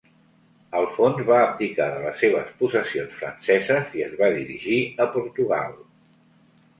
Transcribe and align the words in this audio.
Alfons 0.77 1.19
va 1.25 1.35
abdicar 1.49 1.85
de 1.91 1.99
les 2.05 2.15
seves 2.23 2.49
possessions 2.61 3.13
franceses 3.19 3.93
i 3.99 4.03
es 4.07 4.15
va 4.23 4.31
dirigir 4.37 4.79
a 5.05 5.07
Portugal. 5.17 5.77